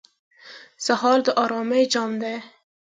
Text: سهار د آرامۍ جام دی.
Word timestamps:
سهار 0.85 1.17
د 1.25 1.27
آرامۍ 1.43 1.83
جام 1.93 2.11
دی. 2.21 2.35